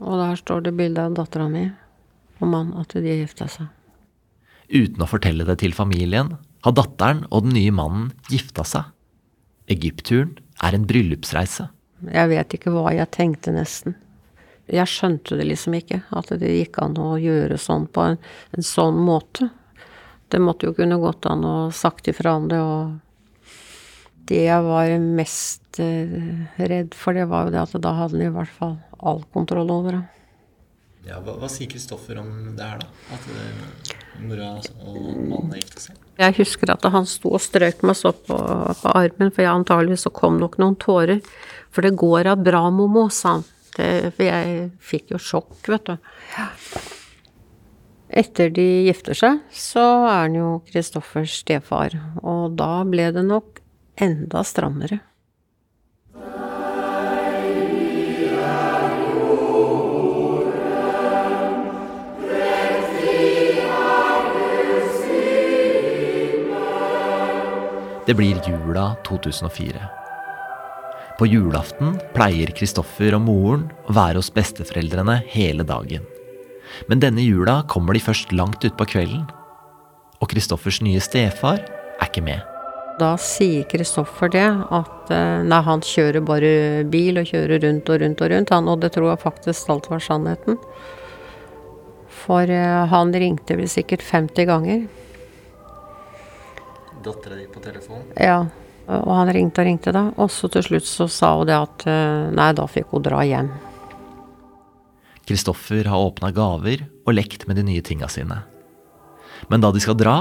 [0.02, 1.68] og der står det bilde av dattera mi
[2.42, 3.70] og mann, at de gifta seg.
[4.68, 8.92] Uten å fortelle det til familien, har datteren og den nye mannen gifta seg.
[9.72, 11.70] Egyptturen er en bryllupsreise.
[12.04, 13.96] Jeg vet ikke hva jeg tenkte, nesten.
[14.68, 18.18] Jeg skjønte det liksom ikke, at det gikk an å gjøre sånn på en,
[18.52, 19.50] en sånn måte.
[20.28, 22.98] Det måtte jo kunne gått an å sagt ifra om det, og
[24.28, 28.28] det jeg var mest eh, redd for, det var jo det at da hadde han
[28.28, 30.04] i hvert fall all kontroll over det.
[31.08, 32.88] Ja, hva, hva, sier Kristoffer om det her, da?
[33.16, 33.92] At uh,
[34.28, 34.50] mora
[34.84, 36.02] og mannen har gifta seg?
[36.20, 38.36] Jeg husker at han sto og strøk meg så på,
[38.82, 41.22] på armen, for jeg antageligvis så kom nok noen tårer.
[41.72, 43.48] For det går av bra, Momo, sa han.
[43.78, 45.98] Det, for jeg fikk jo sjokk, vet du.
[48.08, 51.94] Etter de gifter seg, så er han jo Kristoffers stefar.
[52.24, 53.62] Og da ble det nok
[54.02, 55.02] enda strammere.
[68.08, 70.07] Det blir jula 2004.
[71.18, 76.06] På julaften pleier Kristoffer og moren å være hos besteforeldrene hele dagen.
[76.90, 79.24] Men denne jula kommer de først langt utpå kvelden.
[80.22, 82.44] Og Kristoffers nye stefar er ikke med.
[83.02, 86.52] Da sier Kristoffer det, at eh, nei, han kjører bare
[86.90, 89.90] bil og kjører rundt og rundt og rundt, han, og det tror jeg faktisk alt
[89.94, 90.58] var sannheten.
[92.26, 94.88] For eh, han ringte vel sikkert 50 ganger
[97.08, 98.02] dattera di på telefon?
[98.16, 98.48] Ja.
[98.88, 100.06] Og han ringte og ringte, da.
[100.16, 103.24] Og så til slutt så sa hun det at eh, nei, da fikk hun dra
[103.28, 103.50] hjem.
[105.28, 108.40] Kristoffer har åpna gaver og lekt med de nye tinga sine.
[109.52, 110.18] Men da de skal dra,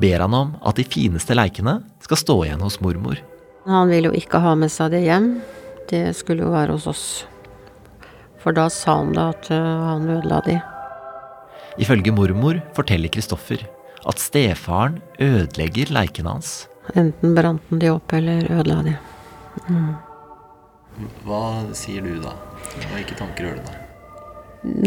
[0.00, 3.20] ber han om at de fineste leikene skal stå igjen hos mormor.
[3.68, 5.34] Han vil jo ikke ha med seg det hjem.
[5.90, 7.06] Det skulle jo være hos oss.
[8.40, 10.56] For da sa han det at eh, han ødela de.
[11.78, 13.60] Ifølge mormor forteller Kristoffer
[14.08, 16.64] at stefaren ødelegger leikene hans.
[16.96, 18.94] Enten brant den de opp, eller ødela de.
[19.68, 19.90] Mm.
[21.26, 21.42] Hva
[21.76, 22.32] sier du da?
[22.92, 23.84] Hvilke tanker gjør du deg?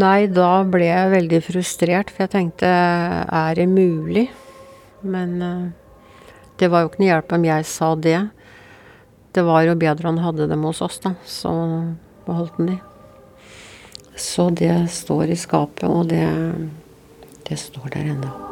[0.01, 4.27] Nei, da ble jeg veldig frustrert, for jeg tenkte er det mulig?
[5.01, 5.71] Men uh,
[6.59, 8.19] det var jo ikke noe hjelp om jeg sa det.
[9.31, 11.15] Det var jo bedre han hadde dem hos oss, da.
[11.23, 11.51] Så
[12.27, 12.79] beholdt han de.
[14.19, 16.27] Så det står i skapet, og det,
[17.47, 18.50] det står der ennå.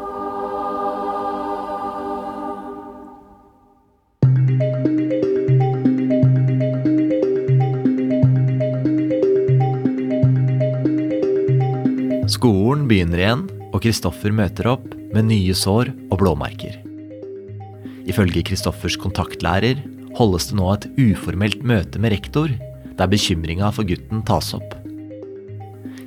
[12.39, 13.41] Skolen begynner igjen,
[13.75, 16.78] og Kristoffer møter opp med nye sår og blåmerker.
[18.08, 19.82] Ifølge Kristoffers kontaktlærer
[20.15, 22.54] holdes det nå et uformelt møte med rektor,
[22.95, 24.71] der bekymringa for gutten tas opp.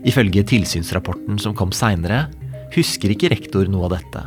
[0.09, 2.25] Ifølge tilsynsrapporten som kom seinere,
[2.73, 4.27] husker ikke rektor noe av dette.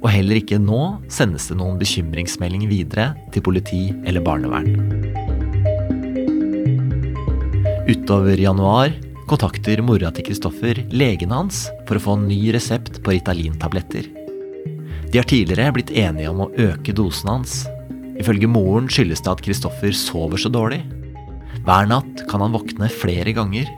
[0.00, 4.72] Og heller ikke nå sendes det noen bekymringsmelding videre til politi eller barnevern.
[7.84, 8.96] Utover januar
[9.30, 14.10] kontakter mora til Kristoffer legen hans for å få en ny resept på Ritalin-tabletter.
[15.12, 17.54] De har tidligere blitt enige om å øke dosen hans.
[18.20, 20.82] Ifølge moren skyldes det at Kristoffer sover så dårlig.
[21.64, 23.70] Hver natt kan han våkne flere ganger.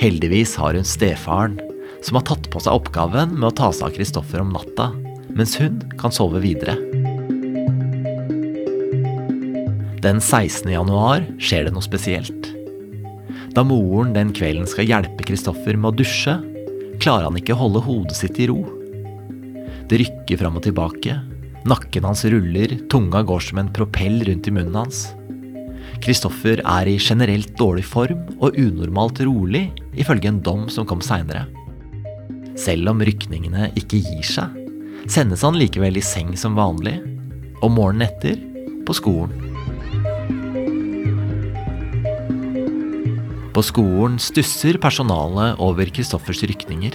[0.00, 1.60] Heldigvis har hun stefaren,
[2.02, 4.90] som har tatt på seg oppgaven med å ta seg av Kristoffer om natta,
[5.36, 6.78] mens hun kan sove videre.
[10.02, 10.70] Den 16.
[10.70, 12.55] januar skjer det noe spesielt.
[13.56, 16.34] Da moren den kvelden skal hjelpe Kristoffer med å dusje,
[17.00, 18.58] klarer han ikke å holde hodet sitt i ro.
[19.88, 21.16] Det rykker fram og tilbake.
[21.64, 25.06] Nakken hans ruller, tunga går som en propell rundt i munnen hans.
[26.04, 31.46] Kristoffer er i generelt dårlig form og unormalt rolig, ifølge en dom som kom seinere.
[32.60, 34.52] Selv om rykningene ikke gir seg,
[35.08, 36.98] sendes han likevel i seng som vanlig,
[37.64, 38.36] og morgenen etter
[38.84, 39.55] på skolen.
[43.56, 46.92] På skolen stusser personalet over Kristoffers rykninger.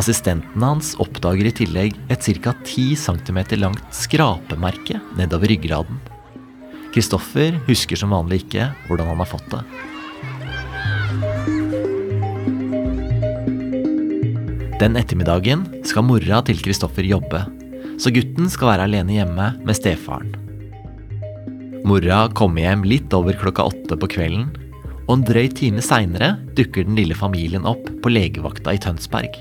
[0.00, 2.50] Assistenten hans oppdager i tillegg et ca.
[2.66, 6.00] 10 cm langt skrapemerke nedover ryggraden.
[6.90, 9.62] Kristoffer husker som vanlig ikke hvordan han har fått det.
[14.82, 17.44] Den ettermiddagen skal mora til Kristoffer jobbe,
[18.02, 20.34] så gutten skal være alene hjemme med stefaren.
[21.86, 24.50] Mora kommer hjem litt over klokka åtte på kvelden
[25.08, 29.34] og en drøy time seinere dukker den lille familien opp på legevakta i Tønsberg.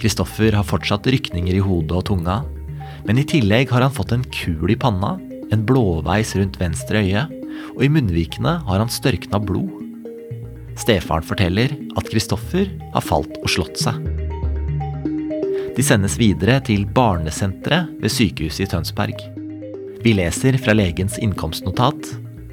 [0.00, 2.40] Kristoffer har fortsatt rykninger i hodet og tunga,
[3.06, 5.16] men i tillegg har han fått en kul i panna,
[5.50, 7.26] en blåveis rundt venstre øye,
[7.74, 9.76] og i munnvikene har han størkna blod.
[10.80, 13.98] Stefaren forteller at Kristoffer har falt og slått seg.
[15.76, 19.20] De sendes videre til barnesenteret ved sykehuset i Tønsberg.
[20.00, 22.10] Vi leser fra legens innkomstnotat.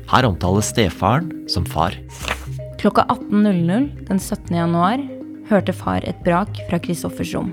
[0.07, 1.95] Her omtales stefaren som far.
[2.79, 4.55] Klokka 18.00 den 17.
[4.55, 5.01] januar
[5.49, 7.49] hørte far et brak fra Kristoffers rom.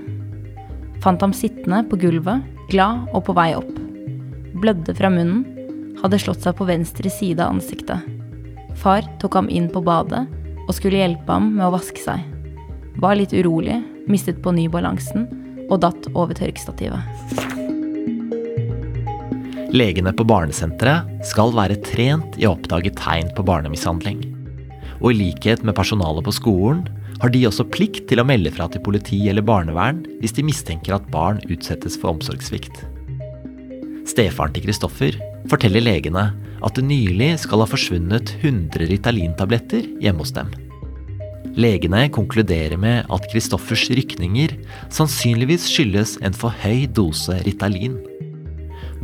[1.03, 3.73] Fant ham sittende på gulvet, glad og på vei opp.
[4.61, 5.43] Blødde fra munnen,
[5.99, 8.07] hadde slått seg på venstre side av ansiktet.
[8.79, 10.23] Far tok ham inn på badet
[10.65, 12.23] og skulle hjelpe ham med å vaske seg.
[13.03, 15.27] Var litt urolig, mistet på ny balansen
[15.67, 17.54] og datt over tørkestativet.
[19.75, 24.21] Legene på barnesenteret skal være trent i å oppdage tegn på barnemishandling.
[25.01, 26.85] Og i likhet med personalet på skolen
[27.19, 30.95] har de også plikt til å melde fra til politi eller barnevern hvis de mistenker
[30.95, 32.85] at barn utsettes for omsorgssvikt.
[34.07, 35.19] Stefaren til Kristoffer
[35.51, 36.29] forteller legene
[36.63, 40.55] at det nylig skal ha forsvunnet 100 Ritalin-tabletter hjemme hos dem.
[41.59, 44.55] Legene konkluderer med at Kristoffers rykninger
[44.87, 47.99] sannsynligvis skyldes en for høy dose Ritalin.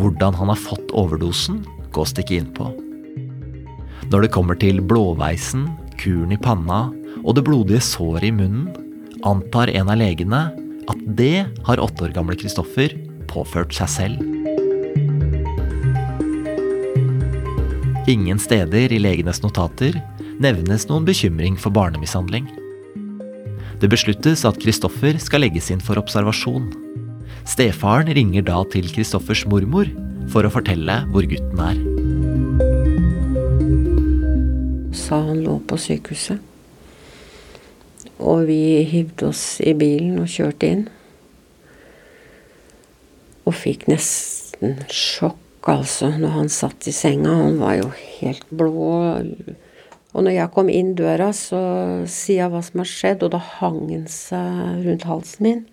[0.02, 1.62] Hvordan han har fått overdosen,
[1.94, 2.72] gås det ikke inn på.
[4.10, 5.68] Når det kommer til blåveisen,
[6.02, 6.88] kuren i panna
[7.22, 8.72] og det blodige såret i munnen,
[9.28, 10.42] antar en av legene
[10.90, 12.96] at det har åtte år gamle Kristoffer
[13.30, 14.24] påført seg selv.
[18.10, 20.00] Ingen steder i legenes notater
[20.42, 22.50] nevnes noen bekymring for barnemishandling.
[23.80, 26.72] Det besluttes at Kristoffer skal legges inn for observasjon.
[27.49, 29.89] Stefaren ringer da til Kristoffers mormor
[30.32, 31.80] for å fortelle hvor gutten er.
[34.95, 36.39] Sa han lå på sykehuset.
[38.21, 40.84] Og vi hivde oss i bilen og kjørte inn.
[43.49, 47.34] Og fikk nesten sjokk, altså, når han satt i senga.
[47.41, 47.89] Han var jo
[48.21, 48.93] helt blå.
[50.12, 51.60] Og når jeg kom inn døra, så
[52.06, 55.63] sier jeg hva som har skjedd, og da hang han seg rundt halsen min.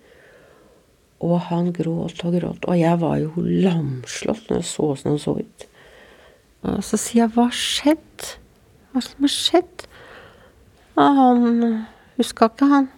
[1.19, 2.67] Og han gråt og gråt.
[2.69, 5.65] Og jeg var jo lamslått når jeg så åssen han så ut.
[6.69, 8.37] Og så sier jeg 'hva har skjedd'?
[8.91, 9.87] Hva som har skjedd?
[10.97, 11.85] Og han
[12.17, 12.89] huska ikke, han.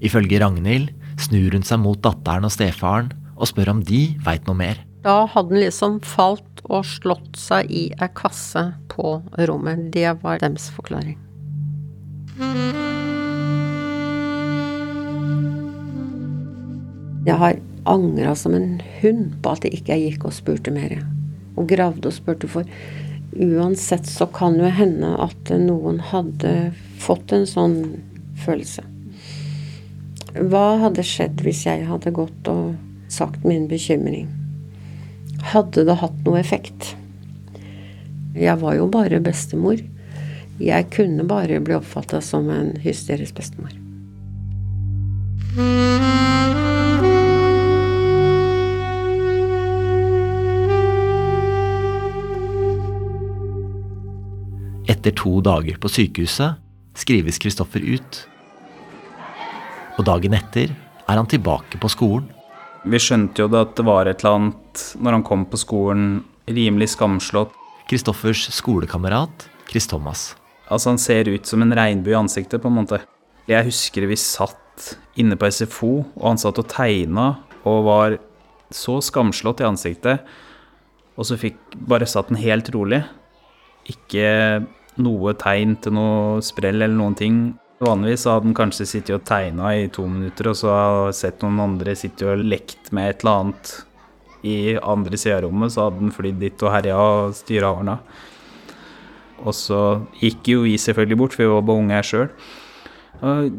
[0.00, 4.56] Ifølge Ragnhild snur hun seg mot datteren og stefaren og spør om de veit noe
[4.56, 4.80] mer.
[5.04, 9.92] Da hadde han liksom falt og slått seg i ei kasse på rommet.
[9.94, 11.18] Det var deres forklaring.
[17.26, 20.98] Jeg har angra som en hund på at jeg ikke gikk og spurte mer.
[21.56, 22.66] Og gravde og spurte, for
[23.36, 26.52] uansett så kan jo hende at noen hadde
[27.02, 27.78] fått en sånn
[28.44, 28.84] følelse.
[30.36, 32.76] Hva hadde skjedd hvis jeg hadde gått og
[33.12, 34.28] sagt min bekymring?
[35.52, 36.94] Hadde det hatt noe effekt?
[38.36, 39.80] Jeg var jo bare bestemor.
[40.60, 43.72] Jeg kunne bare bli oppfatta som en hysterisk bestemor.
[54.86, 56.60] Etter to dager på sykehuset
[56.94, 58.20] skrives Kristoffer ut.
[59.98, 62.28] Og dagen etter er han tilbake på skolen.
[62.86, 66.92] Vi skjønte jo at det var et eller annet når han kom på skolen, rimelig
[66.94, 67.54] skamslått.
[67.90, 70.36] Kristoffers skolekamerat Chris Thomas.
[70.70, 73.00] Altså, han ser ut som en regnbue i ansiktet, på en måte.
[73.50, 77.28] Jeg husker vi satt inne på SFO, og han satt og tegna
[77.66, 78.18] og var
[78.74, 80.26] så skamslått i ansiktet.
[81.18, 81.58] Og så fikk
[81.90, 83.02] bare satt den helt rolig.
[83.92, 84.28] Ikke
[85.02, 87.40] noe tegn til noe sprell eller noen ting.
[87.84, 90.76] Vanligvis hadde han kanskje sittet og tegna i to minutter, og så
[91.16, 93.74] sett noen andre sitte og lekt med et eller annet
[94.46, 97.90] i andre sida av rommet, så hadde han flydd dit og herja og styra og.
[99.44, 99.80] Og så
[100.22, 102.30] gikk jo vi selvfølgelig bort, for vi var bare unge her sjøl.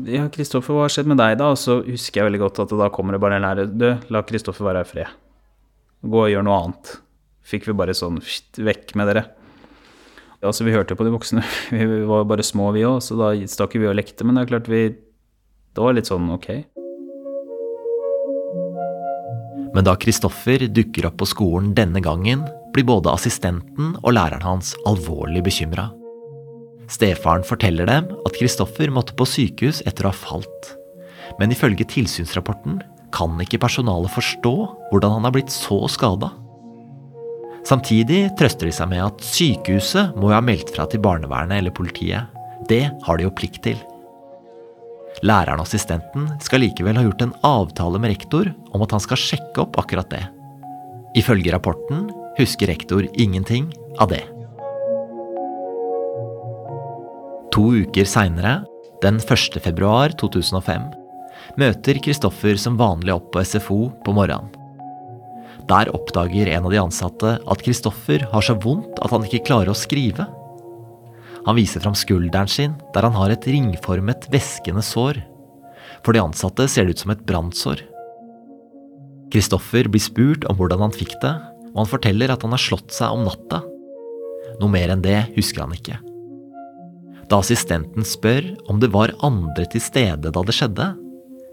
[0.10, 1.52] Ja, Kristoffer, hva har skjedd med deg, da?
[1.54, 3.70] Og så husker jeg veldig godt at da kommer det bare en lærer.
[3.70, 5.14] Du, la Kristoffer være i fred.
[6.08, 6.94] Gå og gjør noe annet.
[7.48, 9.24] Fikk vi bare sånn vekk med dere.
[10.46, 11.42] Altså, vi hørte på de voksne.
[11.74, 14.26] Vi var bare små, vi òg, så da stakk vi og lekte.
[14.26, 14.82] Men det er klart, vi
[15.74, 16.48] Det var litt sånn ok.
[19.76, 24.74] Men da Kristoffer dukker opp på skolen denne gangen, blir både assistenten og læreren hans
[24.90, 25.92] alvorlig bekymra.
[26.90, 30.74] Stefaren forteller dem at Kristoffer måtte på sykehus etter å ha falt.
[31.38, 32.80] Men ifølge tilsynsrapporten
[33.14, 34.56] kan ikke personalet forstå
[34.92, 36.32] hvordan han har blitt så skada.
[37.68, 41.74] Samtidig trøster de seg med at sykehuset må jo ha meldt fra til barnevernet eller
[41.76, 42.30] politiet.
[42.70, 43.80] Det har de jo plikt til.
[45.26, 49.20] Læreren og assistenten skal likevel ha gjort en avtale med rektor om at han skal
[49.20, 50.24] sjekke opp akkurat det.
[51.18, 52.06] Ifølge rapporten
[52.38, 54.24] husker rektor ingenting av det.
[57.56, 58.62] To uker seinere,
[59.02, 59.58] den 1.
[59.64, 60.88] februar 2005,
[61.58, 64.57] møter Kristoffer som vanlig opp på SFO på morgenen.
[65.68, 69.74] Der oppdager en av de ansatte at Kristoffer har så vondt at han ikke klarer
[69.74, 70.28] å skrive.
[71.48, 75.20] Han viser fram skulderen sin, der han har et ringformet, væskende sår.
[76.06, 77.84] For de ansatte ser det ut som et brannsår.
[79.32, 81.34] Kristoffer blir spurt om hvordan han fikk det,
[81.74, 83.60] og han forteller at han har slått seg om natta.
[84.62, 86.00] Noe mer enn det husker han ikke.
[87.28, 90.94] Da assistenten spør om det var andre til stede da det skjedde,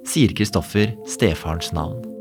[0.07, 2.14] sier Kristoffer stefarens navn.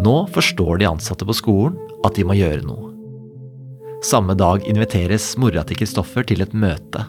[0.00, 1.76] Nå forstår de ansatte på skolen
[2.06, 2.88] at de må gjøre noe.
[4.06, 7.02] Samme dag inviteres mora til Kristoffer til et møte.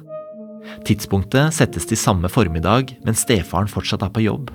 [0.87, 4.51] Tidspunktet settes til samme formiddag, men stefaren fortsatt er på jobb.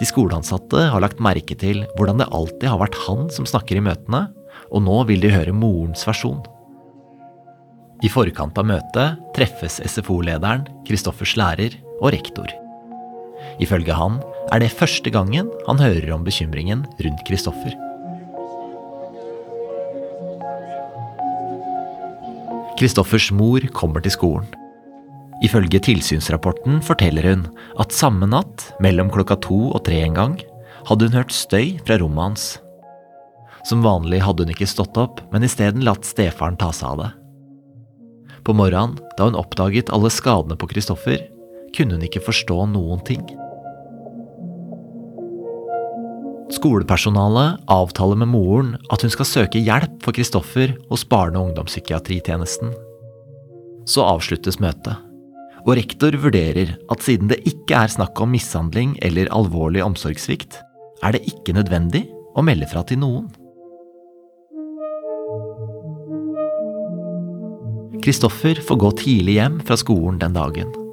[0.00, 3.84] De skoleansatte har lagt merke til hvordan det alltid har vært han som snakker i
[3.86, 4.26] møtene,
[4.74, 6.42] og nå vil de høre morens versjon.
[8.02, 12.50] I forkant av møtet treffes SFO-lederen, Kristoffers lærer og rektor.
[13.62, 14.20] Ifølge han
[14.52, 17.74] er det første gangen han hører om bekymringen rundt Kristoffer.
[22.74, 24.48] Kristoffers mor kommer til skolen.
[25.44, 27.46] Ifølge tilsynsrapporten forteller hun
[27.80, 30.36] at samme natt, mellom klokka to og tre en gang,
[30.88, 32.46] hadde hun hørt støy fra rommet hans.
[33.64, 37.10] Som vanlig hadde hun ikke stått opp, men isteden latt stefaren ta seg av det.
[38.44, 41.22] På morgenen, da hun oppdaget alle skadene på Kristoffer,
[41.74, 43.24] kunne hun ikke forstå noen ting.
[46.54, 52.70] Skolepersonalet avtaler med moren at hun skal søke hjelp for Kristoffer hos barne- og ungdomspsykiatritjenesten.
[53.88, 54.96] Så avsluttes møtet,
[55.64, 60.60] og rektor vurderer at siden det ikke er snakk om mishandling eller alvorlig omsorgssvikt,
[61.04, 62.06] er det ikke nødvendig
[62.36, 63.26] å melde fra til noen.
[68.04, 70.83] Kristoffer får gå tidlig hjem fra skolen den dagen.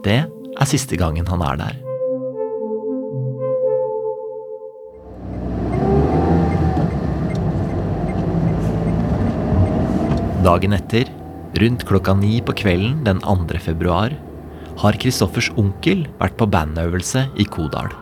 [0.00, 1.78] Det er siste gangen han er der.
[10.40, 11.10] Dagen etter,
[11.60, 13.60] rundt klokka ni på kvelden den 2.
[13.60, 14.16] februar,
[14.80, 17.92] har Kristoffers onkel vært på bandøvelse i Kodal.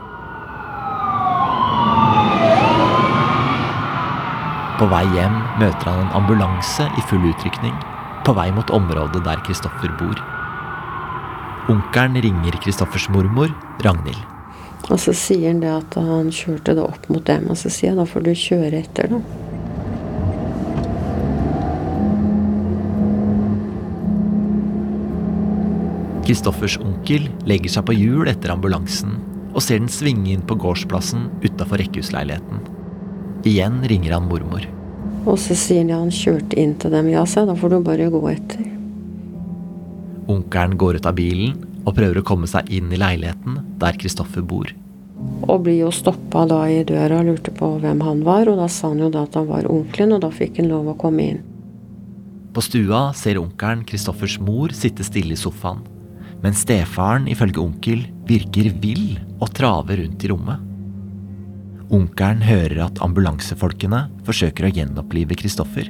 [4.79, 7.75] På vei hjem møter han en ambulanse i full utrykning,
[8.23, 10.28] på vei mot området der Kristoffer bor.
[11.69, 13.51] Onkelen ringer Kristoffers mormor,
[13.85, 14.23] Ragnhild.
[14.89, 17.91] Og så sier han det at han kjørte det opp mot dem, og så sier
[17.91, 19.21] jeg da får du kjøre etter, da.
[26.25, 29.15] Kristoffers onkel legger seg på hjul etter ambulansen
[29.53, 32.65] og ser den svinge inn på gårdsplassen utafor rekkehusleiligheten.
[33.49, 34.65] Igjen ringer han mormor.
[35.29, 37.13] Og så sier han han kjørte inn til dem.
[37.13, 38.78] Ja, sa da får du bare gå etter.
[40.29, 41.57] Onkelen går ut av bilen
[41.87, 44.71] og prøver å komme seg inn i leiligheten der Kristoffer bor.
[45.49, 48.69] Og blir jo stoppa da i døra og lurte på hvem han var, og da
[48.71, 51.25] sa han jo da at han var onkelen, og da fikk han lov å komme
[51.33, 51.41] inn.
[52.53, 55.83] På stua ser onkelen Kristoffers mor sitte stille i sofaen,
[56.45, 60.65] mens stefaren ifølge onkel virker vill og traver rundt i rommet.
[61.89, 65.89] Onkelen hører at ambulansefolkene forsøker å gjenopplive Kristoffer.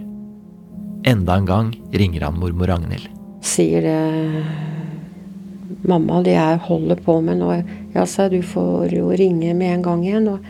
[1.08, 3.17] Enda en gang ringer han mormor Ragnhild.
[3.48, 3.98] Sier det
[5.88, 7.52] Mamma, det jeg holder på med nå
[7.94, 10.28] Ja, sa du får jo ringe med en gang igjen.
[10.28, 10.44] Og,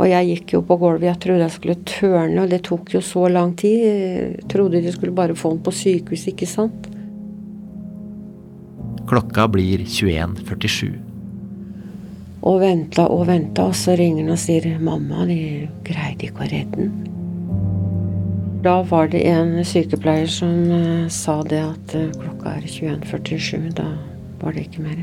[0.00, 1.06] og jeg gikk jo på gulvet.
[1.06, 3.84] Jeg trodde jeg skulle tørne, og det tok jo så lang tid.
[3.86, 6.90] Jeg trodde de skulle bare få den på sykehus, ikke sant?
[9.08, 10.94] Klokka blir 21.47.
[12.44, 16.50] Og venta og venta, og så ringer han og sier 'Mamma, de greide ikke å
[16.50, 17.23] redde den'.
[18.64, 23.74] Da var det en sykepleier som uh, sa det at uh, klokka er 21.47.
[23.76, 23.90] Da
[24.40, 25.02] var det ikke mer.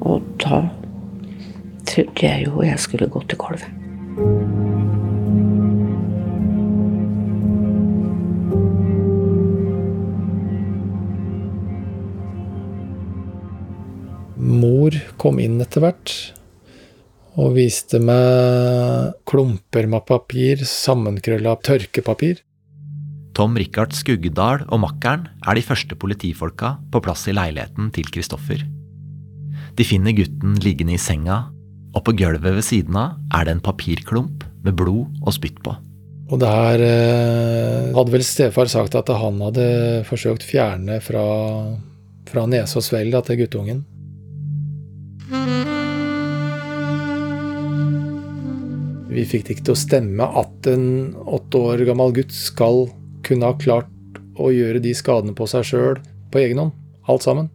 [0.00, 0.62] Og da
[1.84, 3.68] trodde jeg jo jeg skulle gå til gulvet.
[14.38, 16.16] Mor kom inn etter hvert
[17.38, 22.42] og viste meg klumper med papir, sammenkrølla tørkepapir.
[23.38, 28.64] Tom Rikard Skuggedal og makkeren er de første politifolka på plass i leiligheten til Kristoffer.
[29.78, 31.44] De finner gutten liggende i senga,
[31.94, 35.76] og på gulvet ved siden av er det en papirklump med blod og spytt på.
[36.28, 39.68] Og der eh, hadde vel stefar sagt at han hadde
[40.08, 41.22] forsøkt fjerne fra,
[42.28, 43.86] fra nese og svelg til guttungen.
[49.18, 50.88] Vi fikk det ikke til å stemme at en
[51.26, 52.84] åtte år gammel gutt skal
[53.26, 55.96] kunne ha klart å gjøre de skadene på seg sjøl
[56.30, 56.76] på egen hånd.
[57.10, 57.48] Alt sammen.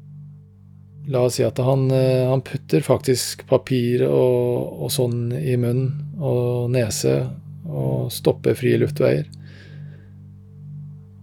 [1.08, 6.20] La oss si at han, eh, han putter faktisk papir og, og, sånn i munnen
[6.20, 7.16] og nese
[7.64, 9.30] og stopper frie luftveier.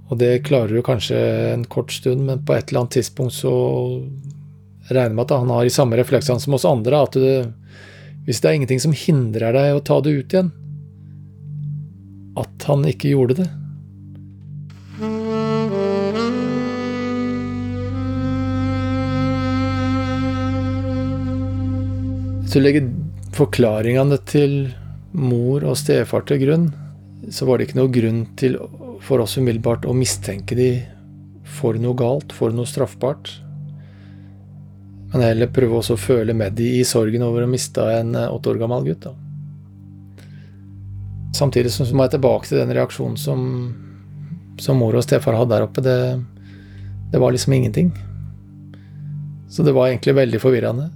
[0.08, 1.20] Og det klarer du kanskje
[1.52, 3.54] en kort stund, men på et eller annet tidspunkt så
[4.88, 7.04] regner med at han har de samme refleksene som oss andre.
[7.04, 7.52] At du,
[8.30, 10.52] hvis det er ingenting som hindrer deg å ta det ut igjen,
[12.38, 13.46] at han ikke gjorde det.
[22.44, 22.86] Hvis du legger
[23.34, 24.56] forklaringene til
[25.10, 26.70] mor og stefar til grunn,
[27.34, 28.60] så var det ikke noe grunn til
[29.02, 30.70] for oss umiddelbart å mistenke de
[31.50, 33.40] for noe galt, for noe straffbart.
[35.10, 38.30] Men heller prøve også å føle med de i sorgen over å miste en eh,
[38.30, 39.08] åtte år gammel gutt.
[39.08, 39.14] Da.
[41.36, 43.40] Samtidig så må jeg tilbake til den reaksjonen som,
[44.62, 45.82] som mor og stefar hadde der oppe.
[45.82, 45.98] Det,
[47.10, 47.92] det var liksom ingenting.
[49.50, 50.90] Så det var egentlig veldig forvirrende.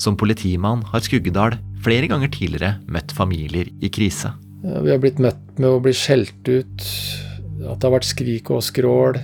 [0.00, 4.32] Som politimann har Skuggedal flere ganger tidligere møtt familier i krise.
[4.64, 6.84] Vi har blitt møtt med å bli skjelt ut,
[7.68, 9.18] at det har vært skrik og skrål,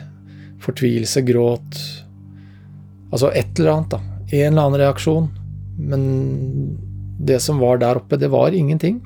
[0.60, 1.80] fortvilelse, gråt.
[3.10, 4.00] Altså et eller annet, da.
[4.30, 5.30] En eller annen reaksjon.
[5.80, 6.02] Men
[7.18, 9.00] det som var der oppe, det var ingenting.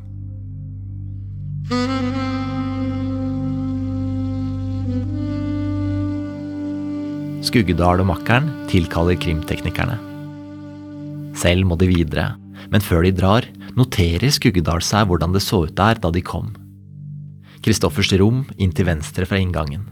[7.44, 9.96] Skuggedal og makkeren tilkaller krimteknikerne.
[11.38, 12.32] Selv må de videre,
[12.72, 13.46] men før de drar,
[13.78, 16.52] noterer Skuggedal seg hvordan det så ut der da de kom.
[17.64, 19.86] Kristoffers rom inn til venstre fra inngangen.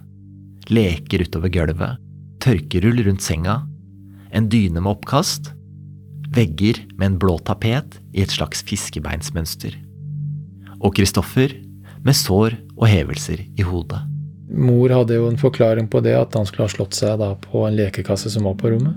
[0.70, 2.00] Leker utover gulvet,
[2.42, 3.62] tørkerull rundt senga,
[4.32, 5.52] en dyne med oppkast,
[6.32, 9.76] vegger med en blå tapet i et slags fiskebeinsmønster.
[10.80, 11.52] Og Kristoffer
[12.02, 14.00] med sår og hevelser i hodet.
[14.52, 17.64] Mor hadde jo en forklaring på det, at han skulle ha slått seg da på
[17.68, 18.96] en lekekasse som var på rommet.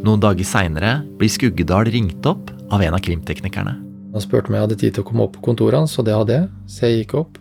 [0.00, 3.89] Noen dager seinere blir Skuggedal ringt opp av en av krimteknikerne.
[4.10, 6.16] Han spurte om jeg hadde tid til å komme opp på kontoret hans, og det
[6.16, 7.38] hadde jeg, så jeg gikk opp.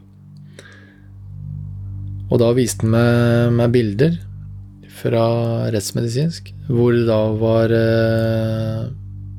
[2.29, 4.17] Og da viste han meg, meg bilder
[4.99, 5.23] fra
[5.73, 8.83] rettsmedisinsk, hvor det da var eh,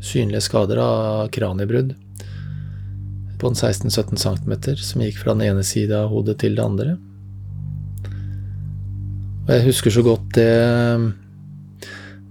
[0.02, 1.94] synlige skader av kraniebrudd
[3.40, 6.96] på en 16-17 cm, som gikk fra den ene sida av hodet til det andre.
[9.46, 10.50] Og jeg husker så godt det,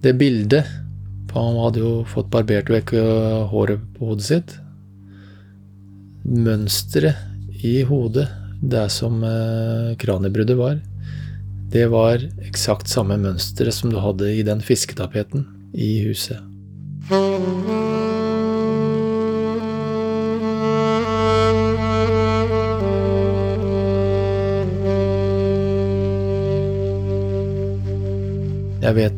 [0.04, 0.68] det bildet
[1.30, 4.56] han hadde jo fått barbert vekk øh, håret på hodet sitt.
[6.24, 8.28] Mønsteret i hodet,
[8.60, 10.80] det som eh, kraniebruddet var,
[11.70, 16.42] det var eksakt samme mønsteret som du hadde i den fisketapeten i huset.
[28.80, 29.16] Jeg vet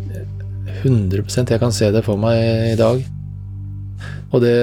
[0.83, 3.03] 100% Jeg kan se det for meg i dag.
[4.31, 4.55] Og det,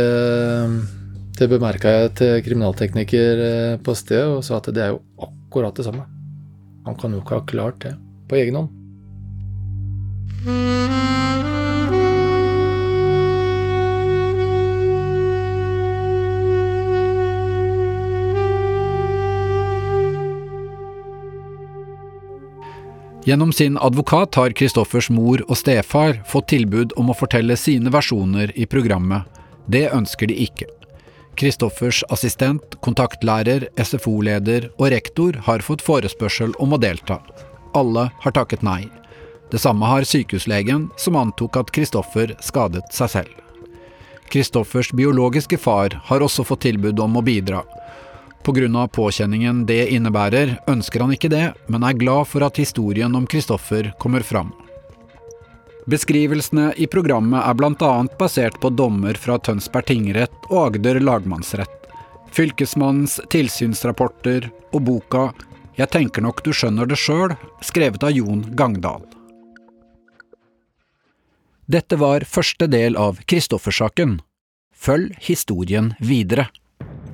[1.38, 5.76] det bemerka jeg til kriminaltekniker eh, på stedet, og sa at det er jo akkurat
[5.76, 6.06] det samme.
[6.86, 7.94] Han kan jo ikke ha klart det
[8.28, 8.74] på egen hånd.
[23.28, 28.54] Gjennom sin advokat har Kristoffers mor og stefar fått tilbud om å fortelle sine versjoner
[28.56, 29.28] i programmet.
[29.68, 30.77] Det ønsker de ikke.
[31.38, 37.20] Kristoffers assistent, kontaktlærer, SFO-leder og rektor har fått forespørsel om å delta.
[37.78, 38.88] Alle har takket nei.
[39.52, 43.36] Det samme har sykehuslegen, som antok at Kristoffer skadet seg selv.
[44.28, 47.62] Kristoffers biologiske far har også fått tilbud om å bidra,
[48.48, 48.88] Pga.
[48.88, 53.92] påkjenningen det innebærer, ønsker han ikke det, men er glad for at historien om Kristoffer
[53.98, 54.52] kommer fram.
[55.88, 57.92] Beskrivelsene i programmet er bl.a.
[58.20, 61.86] basert på dommer fra Tønsberg tingrett og Agder lagmannsrett,
[62.36, 65.22] Fylkesmannens tilsynsrapporter og boka
[65.78, 67.32] Jeg tenker nok du skjønner det sjøl,
[67.64, 69.06] skrevet av Jon Gangdal.
[71.64, 74.18] Dette var første del av Kristoffersaken.
[74.76, 76.50] Følg historien videre.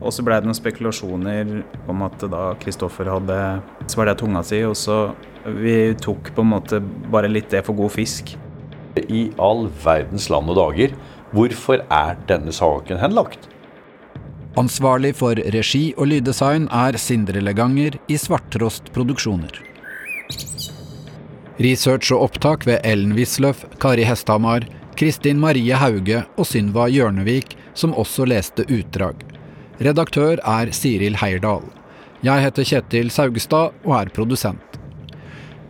[0.02, 3.38] Og så blei det noen spekulasjoner om at da Kristoffer hadde
[3.86, 5.14] svelga tunga si, og så
[5.44, 6.78] Vi tok på en måte
[7.12, 8.32] bare litt det for god fisk.
[9.02, 10.94] I all verdens land og dager,
[11.34, 13.48] hvorfor er denne saken henlagt?
[14.60, 19.56] Ansvarlig for regi og lyddesign er Sindre Leganger i Svarttrost Produksjoner.
[21.58, 24.66] Research og opptak ved Ellen Wisløff, Kari Hesthamar,
[24.98, 29.18] Kristin Marie Hauge og Synva Hjørnevik, som også leste utdrag.
[29.82, 31.66] Redaktør er Siril Heierdal.
[32.22, 34.73] Jeg heter Kjetil Saugestad og er produsent.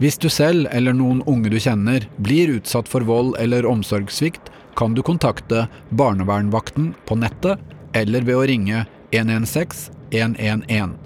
[0.02, 4.94] Hvis du selv eller noen unge du kjenner blir utsatt for vold eller omsorgssvikt, kan
[4.94, 7.62] du kontakte barnevernvakten på nettet
[7.94, 10.96] eller ved å ringe 116 111.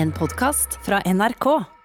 [0.00, 1.79] En podkast fra NRK.